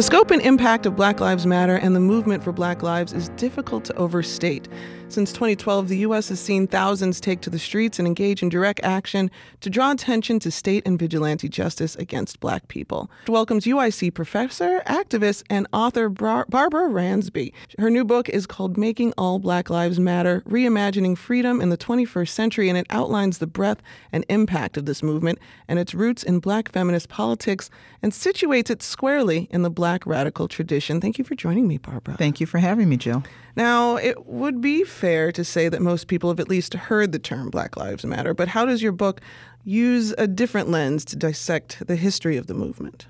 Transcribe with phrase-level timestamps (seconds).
[0.00, 3.28] The scope and impact of Black Lives Matter and the movement for Black Lives is
[3.36, 4.66] difficult to overstate.
[5.10, 6.28] Since 2012, the U.S.
[6.28, 9.28] has seen thousands take to the streets and engage in direct action
[9.60, 13.10] to draw attention to state and vigilante justice against black people.
[13.26, 17.52] It welcomes UIC professor, activist, and author Bar- Barbara Ransby.
[17.80, 22.28] Her new book is called Making All Black Lives Matter Reimagining Freedom in the 21st
[22.28, 23.82] Century, and it outlines the breadth
[24.12, 27.68] and impact of this movement and its roots in black feminist politics
[28.00, 31.00] and situates it squarely in the black radical tradition.
[31.00, 32.16] Thank you for joining me, Barbara.
[32.16, 33.24] Thank you for having me, Jill.
[33.56, 37.18] Now, it would be fair to say that most people have at least heard the
[37.18, 39.22] term Black Lives Matter, but how does your book
[39.64, 43.06] use a different lens to dissect the history of the movement?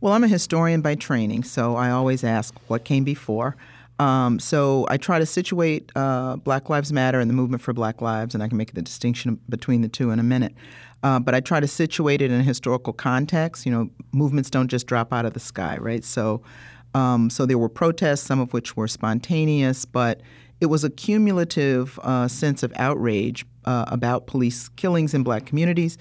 [0.00, 3.56] Well, I'm a historian by training, so I always ask what came before.
[4.00, 8.00] Um, so I try to situate uh, Black Lives Matter and the movement for Black
[8.00, 10.54] Lives, and I can make the distinction between the two in a minute.
[11.04, 13.64] Uh, but I try to situate it in a historical context.
[13.64, 16.02] You know, movements don't just drop out of the sky, right?
[16.02, 16.42] So
[16.94, 20.20] um, so there were protests, some of which were spontaneous, but
[20.60, 25.98] it was a cumulative uh, sense of outrage uh, about police killings in black communities.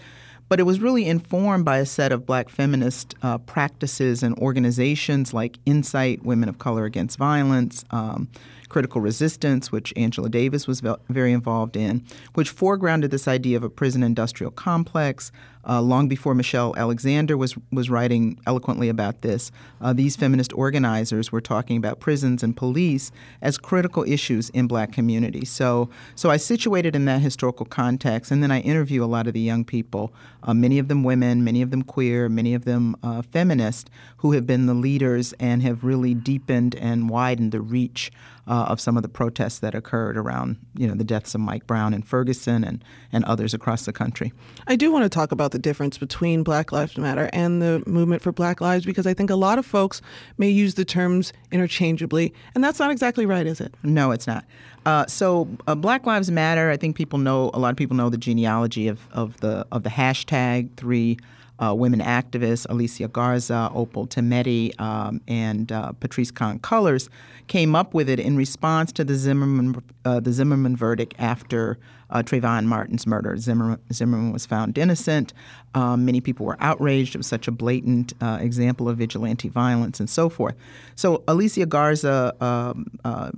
[0.49, 5.31] But it was really informed by a set of black feminist uh, practices and organizations
[5.31, 8.27] like INCITE, Women of Color Against Violence, um,
[8.69, 13.69] critical resistance, which Angela Davis was very involved in, which foregrounded this idea of a
[13.69, 15.31] prison industrial complex.
[15.67, 21.33] Uh, long before Michelle Alexander was was writing eloquently about this, uh, these feminist organizers
[21.33, 25.49] were talking about prisons and police as critical issues in Black communities.
[25.49, 29.33] So, so I situated in that historical context, and then I interview a lot of
[29.33, 32.95] the young people, uh, many of them women, many of them queer, many of them
[33.03, 38.11] uh, feminist, who have been the leaders and have really deepened and widened the reach
[38.59, 41.65] uh, of some of the protests that occurred around you know the deaths of Mike
[41.65, 44.33] Brown and Ferguson and and others across the country.
[44.67, 48.21] I do want to talk about the difference between Black Lives Matter and the movement
[48.21, 50.01] for Black Lives because I think a lot of folks
[50.37, 53.73] may use the terms interchangeably, and that's not exactly right, is it?
[53.81, 54.43] No, it's not.
[54.85, 56.69] Uh, so uh, Black Lives Matter.
[56.69, 59.83] I think people know a lot of people know the genealogy of, of the of
[59.83, 61.17] the hashtag three
[61.63, 67.09] uh, women activists, Alicia Garza, Opal Tometi, um, and uh, Patrisse Khan-Cullors,
[67.47, 71.77] came up with it in response to the Zimmerman, uh, the Zimmerman verdict after
[72.09, 73.37] uh, Trayvon Martin's murder.
[73.37, 75.33] Zimmerman, Zimmerman was found innocent.
[75.75, 77.15] Um, many people were outraged.
[77.15, 80.55] It was such a blatant uh, example of vigilante violence and so forth.
[80.95, 83.31] So Alicia Garza um, uh,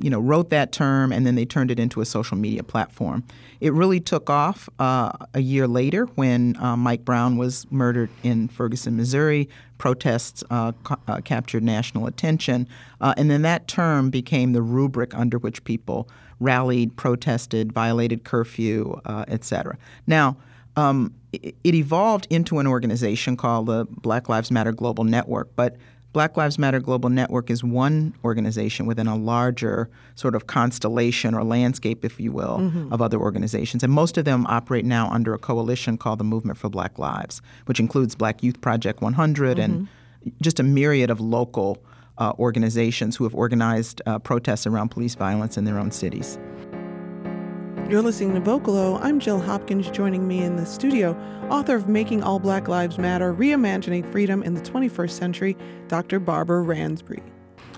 [0.00, 3.22] you know, wrote that term and then they turned it into a social media platform.
[3.60, 8.48] It really took off uh, a year later when uh, Mike Brown was murdered in
[8.48, 9.48] Ferguson, Missouri.
[9.76, 12.66] Protests uh, ca- uh, captured national attention,
[13.00, 16.08] uh, and then that term became the rubric under which people
[16.40, 19.76] rallied, protested, violated curfew, uh, et cetera.
[20.06, 20.36] Now,
[20.76, 25.76] um, it, it evolved into an organization called the Black Lives Matter Global Network, but
[26.14, 31.42] Black Lives Matter Global Network is one organization within a larger sort of constellation or
[31.42, 32.92] landscape, if you will, mm-hmm.
[32.92, 33.82] of other organizations.
[33.82, 37.42] And most of them operate now under a coalition called the Movement for Black Lives,
[37.66, 39.60] which includes Black Youth Project 100 mm-hmm.
[39.60, 39.88] and
[40.40, 41.84] just a myriad of local
[42.18, 46.38] uh, organizations who have organized uh, protests around police violence in their own cities.
[47.88, 48.98] You're listening to Vocalo.
[49.02, 49.90] I'm Jill Hopkins.
[49.90, 51.12] Joining me in the studio,
[51.50, 55.56] author of Making All Black Lives Matter Reimagining Freedom in the 21st Century,
[55.88, 56.18] Dr.
[56.18, 57.22] Barbara Ransby.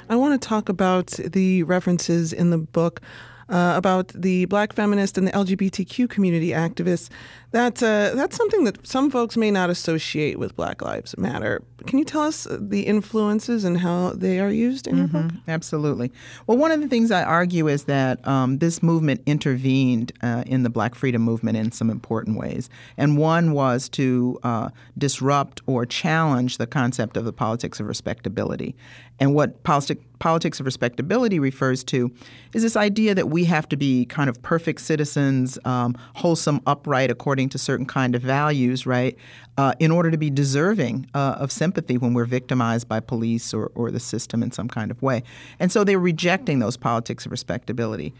[0.08, 3.00] I want to talk about the references in the book
[3.48, 7.08] uh, about the black feminist and the LGBTQ community activists.
[7.52, 11.62] That, uh, that's something that some folks may not associate with Black Lives Matter.
[11.86, 15.16] Can you tell us the influences and how they are used in mm-hmm.
[15.16, 15.32] your book?
[15.46, 16.12] Absolutely.
[16.46, 20.64] Well, one of the things I argue is that um, this movement intervened uh, in
[20.64, 22.68] the Black freedom movement in some important ways.
[22.96, 28.74] And one was to uh, disrupt or challenge the concept of the politics of respectability.
[29.18, 32.10] And what politic, politics of respectability refers to
[32.52, 37.10] is this idea that we have to be kind of perfect citizens, um, wholesome, upright,
[37.10, 39.16] according to certain kind of values, right,
[39.56, 43.72] uh, in order to be deserving uh, of sympathy when we're victimized by police or,
[43.74, 45.22] or the system in some kind of way.
[45.58, 48.12] And so they're rejecting those politics of respectability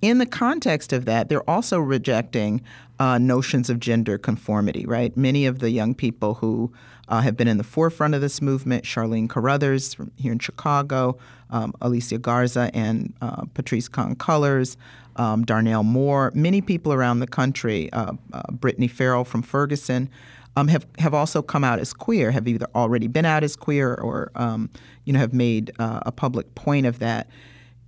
[0.00, 2.62] in the context of that, they're also rejecting
[2.98, 5.16] uh, notions of gender conformity, right?
[5.16, 6.72] Many of the young people who
[7.08, 11.18] uh, have been in the forefront of this movement, Charlene Carruthers from here in Chicago,
[11.50, 14.76] um, Alicia Garza and uh, Patrisse Khan-Cullors,
[15.16, 20.08] um, Darnell Moore, many people around the country, uh, uh, Brittany Ferrell from Ferguson,
[20.56, 23.94] um, have have also come out as queer, have either already been out as queer
[23.94, 24.70] or um,
[25.04, 27.28] you know have made uh, a public point of that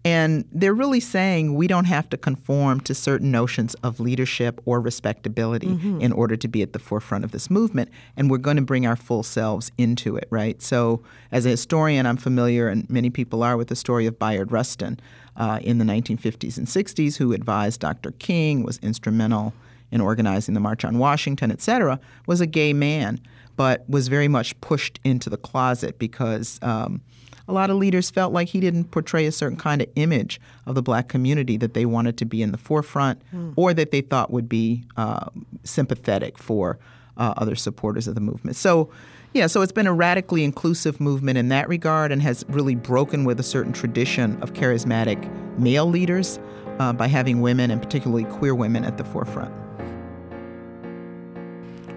[0.03, 4.81] And they're really saying we don't have to conform to certain notions of leadership or
[4.81, 6.01] respectability mm-hmm.
[6.01, 7.91] in order to be at the forefront of this movement.
[8.17, 10.61] And we're going to bring our full selves into it, right?
[10.63, 14.51] So, as a historian, I'm familiar, and many people are, with the story of Bayard
[14.51, 14.99] Rustin
[15.37, 18.13] uh, in the 1950s and 60s, who advised Dr.
[18.13, 19.53] King, was instrumental
[19.93, 23.21] in organizing the March on Washington, et cetera, was a gay man,
[23.57, 26.59] but was very much pushed into the closet because.
[26.63, 27.03] Um,
[27.51, 30.75] a lot of leaders felt like he didn't portray a certain kind of image of
[30.75, 33.53] the black community that they wanted to be in the forefront mm.
[33.57, 35.27] or that they thought would be uh,
[35.65, 36.79] sympathetic for
[37.17, 38.57] uh, other supporters of the movement.
[38.57, 38.89] So,
[39.33, 43.25] yeah, so it's been a radically inclusive movement in that regard and has really broken
[43.25, 46.39] with a certain tradition of charismatic male leaders
[46.79, 49.53] uh, by having women and particularly queer women at the forefront.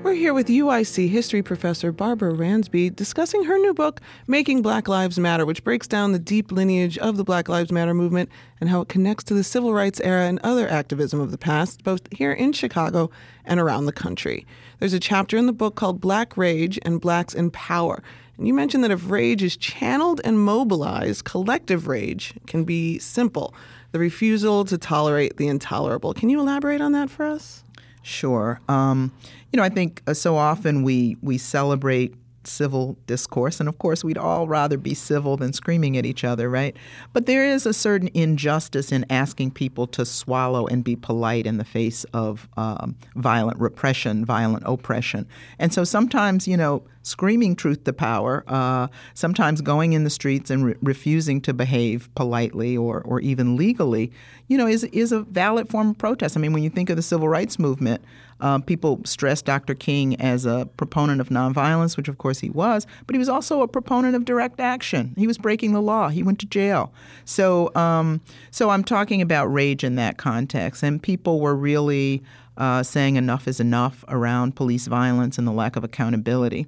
[0.03, 5.17] We're here with UIC history professor Barbara Ransby discussing her new book, Making Black Lives
[5.17, 8.29] Matter, which breaks down the deep lineage of the Black Lives Matter movement
[8.59, 11.85] and how it connects to the civil rights era and other activism of the past,
[11.85, 13.11] both here in Chicago
[13.45, 14.45] and around the country.
[14.79, 18.03] There's a chapter in the book called Black Rage and Blacks in Power.
[18.37, 23.55] And you mentioned that if rage is channeled and mobilized, collective rage can be simple
[23.93, 26.13] the refusal to tolerate the intolerable.
[26.13, 27.63] Can you elaborate on that for us?
[28.03, 28.59] Sure.
[28.69, 29.11] Um,
[29.51, 32.13] you know, I think uh, so often we we celebrate
[32.47, 33.59] civil discourse.
[33.59, 36.75] And of course, we'd all rather be civil than screaming at each other, right?
[37.11, 41.57] But there is a certain injustice in asking people to swallow and be polite in
[41.57, 45.27] the face of um, violent repression, violent oppression.
[45.59, 50.49] And so sometimes, you know, screaming truth to power, uh, sometimes going in the streets
[50.49, 54.11] and re- refusing to behave politely or, or even legally,
[54.47, 56.35] you know, is, is a valid form of protest.
[56.35, 58.03] I mean, when you think of the civil rights movement,
[58.39, 59.75] uh, people stress Dr.
[59.75, 63.61] King as a proponent of nonviolence, which of course he was, but he was also
[63.61, 65.13] a proponent of direct action.
[65.17, 66.09] He was breaking the law.
[66.09, 66.91] He went to jail.
[67.25, 68.21] So, um,
[68.51, 72.23] so I'm talking about rage in that context, and people were really
[72.57, 76.67] uh, saying enough is enough around police violence and the lack of accountability.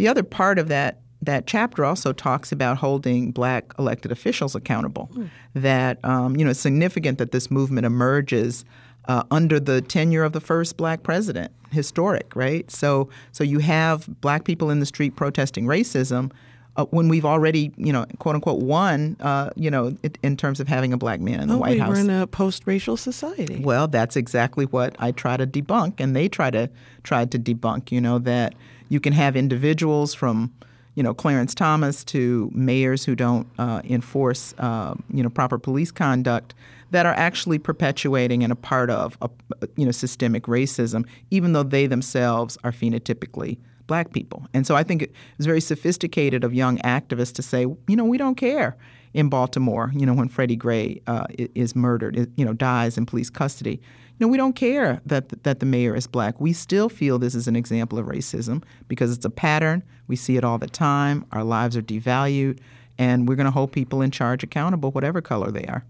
[0.00, 5.10] The other part of that that chapter also talks about holding black elected officials accountable.
[5.12, 5.28] Mm.
[5.52, 8.64] That um, you know it's significant that this movement emerges
[9.08, 11.52] uh, under the tenure of the first black president.
[11.70, 12.70] Historic, right?
[12.70, 16.32] So, so you have black people in the street protesting racism.
[16.76, 20.60] Uh, when we've already, you know, quote unquote, won, uh, you know, it, in terms
[20.60, 21.88] of having a black man in the oh, White we House.
[21.90, 23.60] We're in a post-racial society.
[23.62, 26.70] Well, that's exactly what I try to debunk, and they try to
[27.02, 27.92] try to debunk.
[27.92, 28.54] You know that
[28.90, 30.52] you can have individuals from,
[30.94, 35.90] you know, Clarence Thomas to mayors who don't uh, enforce, uh, you know, proper police
[35.90, 36.52] conduct
[36.90, 39.30] that are actually perpetuating and a part of a,
[39.76, 43.56] you know systemic racism, even though they themselves are phenotypically
[43.86, 44.46] black people.
[44.52, 48.04] And so I think it was very sophisticated of young activists to say, you know,
[48.04, 48.76] we don't care
[49.12, 53.30] in Baltimore, you know, when Freddie Gray uh, is murdered, you know, dies in police
[53.30, 53.80] custody.
[54.18, 56.40] You know, we don't care that that the mayor is black.
[56.40, 59.82] We still feel this is an example of racism because it's a pattern.
[60.06, 61.24] We see it all the time.
[61.32, 62.58] Our lives are devalued,
[62.98, 65.84] and we're going to hold people in charge accountable, whatever color they are.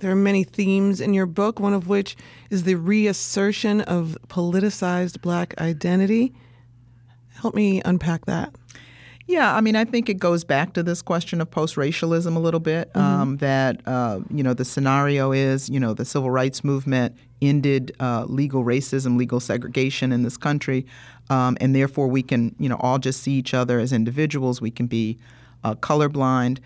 [0.00, 2.16] There are many themes in your book, one of which
[2.50, 6.34] is the reassertion of politicized black identity.
[7.34, 8.52] Help me unpack that.
[9.26, 12.60] Yeah, I mean, I think it goes back to this question of post-racialism a little
[12.60, 12.92] bit.
[12.92, 12.98] Mm-hmm.
[12.98, 17.94] Um, that uh, you know, the scenario is, you know, the civil rights movement ended
[18.00, 20.86] uh, legal racism, legal segregation in this country,
[21.30, 24.60] um, and therefore we can, you know, all just see each other as individuals.
[24.60, 25.18] We can be
[25.64, 26.58] uh, colorblind.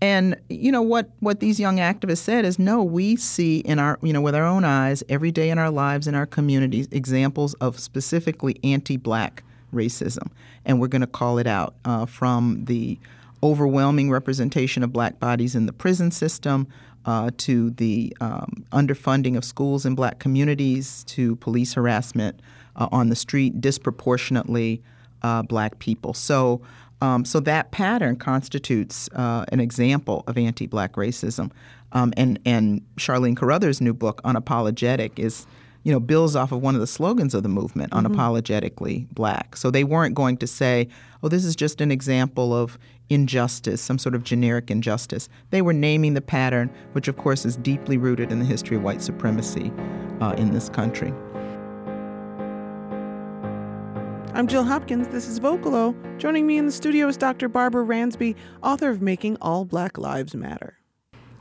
[0.00, 3.98] And you know what what these young activists said is no, we see in our
[4.02, 7.54] you know with our own eyes every day in our lives in our communities examples
[7.54, 10.28] of specifically anti-black racism,
[10.64, 12.98] and we're going to call it out uh, from the
[13.42, 16.66] overwhelming representation of black bodies in the prison system.
[17.04, 22.38] Uh, to the um, underfunding of schools in black communities, to police harassment
[22.76, 24.80] uh, on the street, disproportionately
[25.22, 26.14] uh, black people.
[26.14, 26.60] So
[27.02, 31.50] um, so that pattern constitutes uh, an example of anti-black racism.
[31.90, 35.44] Um, and and Charlene Carruthers' new book, Unapologetic, is
[35.82, 38.06] you know builds off of one of the slogans of the movement, mm-hmm.
[38.06, 39.56] unapologetically black.
[39.56, 40.88] So they weren't going to say,
[41.22, 45.28] oh, this is just an example of injustice, some sort of generic injustice.
[45.50, 48.82] They were naming the pattern, which of course is deeply rooted in the history of
[48.82, 49.72] white supremacy
[50.20, 51.12] uh, in this country.
[54.34, 55.08] I'm Jill Hopkins.
[55.08, 55.94] This is Vocalo.
[56.18, 57.50] Joining me in the studio is Dr.
[57.50, 60.78] Barbara Ransby, author of Making All Black Lives Matter.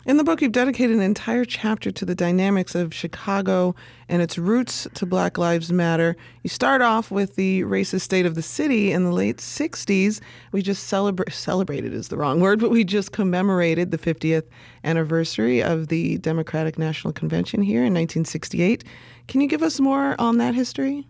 [0.03, 3.75] In the book, you've dedicated an entire chapter to the dynamics of Chicago
[4.09, 6.17] and its roots to Black Lives Matter.
[6.41, 10.19] You start off with the racist state of the city in the late 60s.
[10.53, 14.45] We just celebra- celebrated is the wrong word, but we just commemorated the 50th
[14.83, 18.83] anniversary of the Democratic National Convention here in 1968.
[19.27, 21.05] Can you give us more on that history?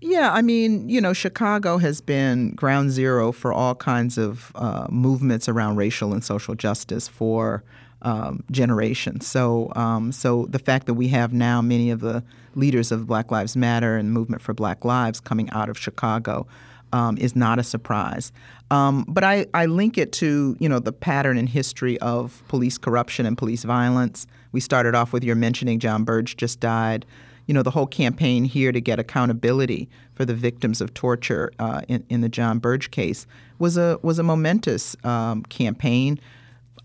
[0.00, 4.86] Yeah, I mean, you know, Chicago has been ground zero for all kinds of uh,
[4.90, 7.64] movements around racial and social justice for
[8.02, 9.26] um, generations.
[9.26, 12.22] So, um, so the fact that we have now many of the
[12.54, 16.46] leaders of Black Lives Matter and movement for Black Lives coming out of Chicago
[16.92, 18.32] um, is not a surprise.
[18.70, 22.78] Um, but I, I link it to you know the pattern and history of police
[22.78, 24.26] corruption and police violence.
[24.52, 27.06] We started off with your mentioning John Burge just died.
[27.46, 31.82] You know the whole campaign here to get accountability for the victims of torture uh,
[31.88, 33.26] in, in the John Burge case
[33.58, 36.20] was a was a momentous um, campaign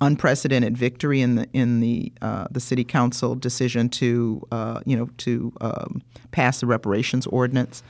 [0.01, 5.09] unprecedented victory in the in the uh, the city council decision to uh, you know
[5.17, 6.01] to um,
[6.31, 7.83] pass the reparations ordinance.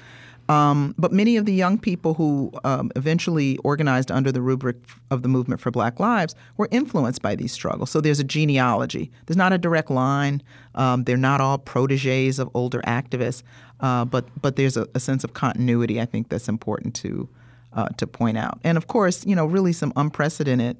[0.50, 4.78] Um, but many of the young people who um, eventually organized under the rubric
[5.12, 7.90] of the movement for Black Lives were influenced by these struggles.
[7.90, 9.12] So there's a genealogy.
[9.26, 10.42] There's not a direct line.
[10.76, 13.44] Um, they're not all proteges of older activists,
[13.82, 16.00] uh, but but there's a, a, sense of continuity.
[16.00, 17.28] I think that's important to
[17.74, 18.60] uh, to point out.
[18.64, 20.78] And of course, you know, really some unprecedented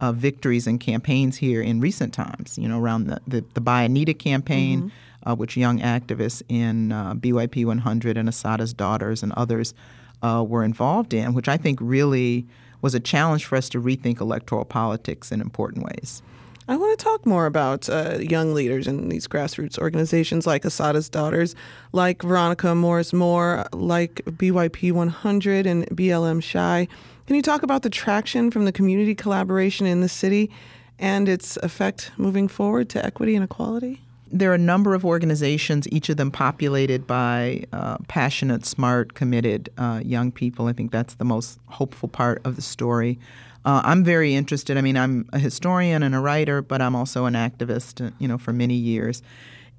[0.00, 2.58] uh, victories and campaigns here in recent times.
[2.58, 5.30] You know, around the the, the Bye Anita campaign, mm-hmm.
[5.30, 9.74] uh, which young activists in uh, BYP 100 and Assata's Daughters and others
[10.22, 12.46] uh, were involved in, which I think really
[12.82, 16.22] was a challenge for us to rethink electoral politics in important ways.
[16.68, 21.08] I want to talk more about uh, young leaders in these grassroots organizations like Assata's
[21.08, 21.54] Daughters,
[21.92, 26.88] like Veronica Morris Moore, like BYP 100 and BLM Chi.
[27.26, 30.48] Can you talk about the traction from the community collaboration in the city
[30.96, 34.00] and its effect moving forward to equity and equality?
[34.30, 39.70] There are a number of organizations, each of them populated by uh, passionate, smart, committed
[39.76, 40.68] uh, young people.
[40.68, 43.18] I think that's the most hopeful part of the story.
[43.64, 44.78] Uh, I'm very interested.
[44.78, 48.28] I mean, I'm a historian and a writer, but I'm also an activist, uh, you
[48.28, 49.22] know, for many years.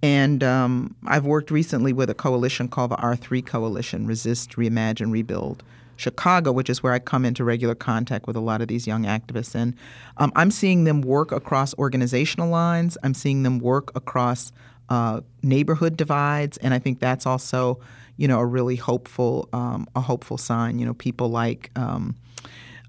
[0.04, 5.64] And um, I've worked recently with a coalition called the R3 Coalition Resist, Reimagine, Rebuild
[5.98, 9.04] Chicago, which is where I come into regular contact with a lot of these young
[9.04, 9.54] activists.
[9.56, 9.76] And
[10.18, 14.52] um, I'm seeing them work across organizational lines, I'm seeing them work across
[14.90, 16.58] uh, neighborhood divides.
[16.58, 17.80] And I think that's also,
[18.16, 20.80] you know, a really hopeful, um, a hopeful sign.
[20.80, 22.16] You know, people like, um,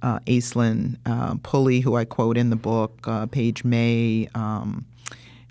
[0.02, 4.84] uh, Aislinn uh, Pulley, who I quote in the book, uh, Paige May, um,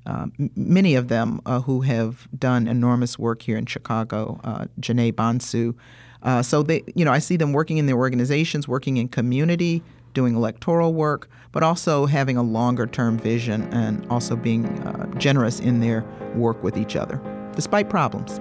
[0.05, 5.11] uh, many of them uh, who have done enormous work here in Chicago, uh, Janae
[5.11, 5.75] Bonsu.
[6.23, 9.83] Uh, so they, you know, I see them working in their organizations, working in community,
[10.13, 15.59] doing electoral work, but also having a longer term vision and also being uh, generous
[15.59, 16.03] in their
[16.35, 17.21] work with each other,
[17.55, 18.39] despite problems.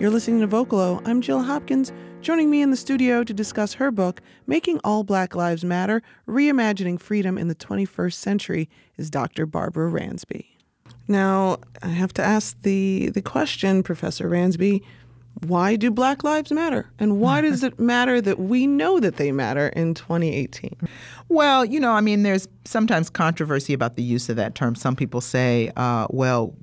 [0.00, 1.02] You're listening to Vocalo.
[1.06, 1.92] I'm Jill Hopkins.
[2.20, 7.00] Joining me in the studio to discuss her book, Making All Black Lives Matter Reimagining
[7.00, 9.44] Freedom in the 21st Century, is Dr.
[9.44, 10.46] Barbara Ransby.
[11.08, 14.82] Now, I have to ask the, the question, Professor Ransby
[15.46, 16.90] why do Black Lives Matter?
[16.98, 20.76] And why does it matter that we know that they matter in 2018?
[21.28, 24.74] Well, you know, I mean, there's sometimes controversy about the use of that term.
[24.74, 26.54] Some people say, uh, well,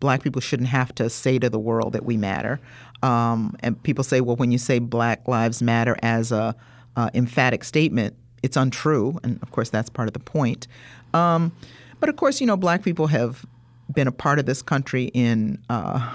[0.00, 2.60] black people shouldn't have to say to the world that we matter.
[3.02, 6.54] Um, and people say, well, when you say Black Lives Matter as a
[6.96, 9.18] uh, emphatic statement, it's untrue.
[9.22, 10.66] And of course, that's part of the point.
[11.14, 11.52] Um,
[12.00, 13.44] but of course, you know, black people have
[13.92, 16.14] been a part of this country in uh,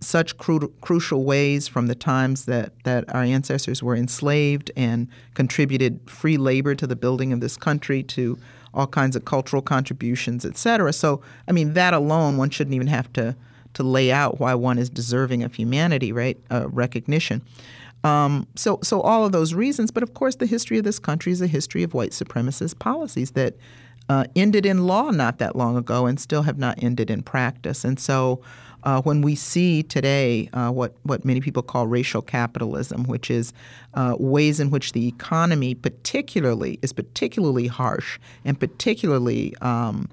[0.00, 6.00] such cru- crucial ways from the times that, that our ancestors were enslaved and contributed
[6.08, 8.38] free labor to the building of this country, to
[8.72, 10.92] all kinds of cultural contributions, et cetera.
[10.92, 13.36] So, I mean, that alone, one shouldn't even have to,
[13.74, 16.38] to lay out why one is deserving of humanity, right?
[16.50, 17.42] Uh, recognition.
[18.02, 21.32] Um, so, so all of those reasons, but of course, the history of this country
[21.32, 23.56] is a history of white supremacist policies that
[24.10, 27.84] uh, ended in law not that long ago and still have not ended in practice.
[27.84, 28.42] And so,
[28.82, 33.52] uh, when we see today uh, what, what many people call racial capitalism, which is
[33.94, 40.08] uh, ways in which the economy particularly is particularly harsh and particularly um,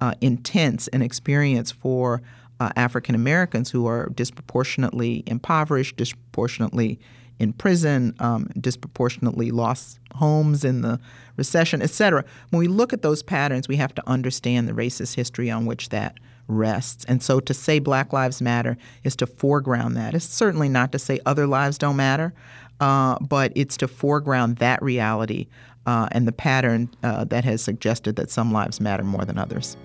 [0.00, 2.22] uh, intense and experience for
[2.60, 7.00] uh, African Americans who are disproportionately impoverished, disproportionately
[7.38, 11.00] in prison, um, disproportionately lost homes in the
[11.36, 12.24] recession, et cetera.
[12.50, 15.88] When we look at those patterns, we have to understand the racist history on which
[15.88, 17.04] that rests.
[17.06, 20.14] And so to say Black Lives Matter is to foreground that.
[20.14, 22.34] It's certainly not to say other lives don't matter,
[22.80, 25.46] uh, but it's to foreground that reality
[25.86, 29.76] uh, and the pattern uh, that has suggested that some lives matter more than others.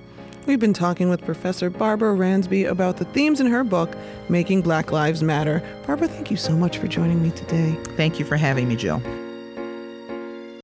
[0.48, 3.94] We've been talking with Professor Barbara Ransby about the themes in her book,
[4.30, 5.62] Making Black Lives Matter.
[5.86, 7.75] Barbara, thank you so much for joining me today.
[7.98, 9.01] Thank you for having me, Jill.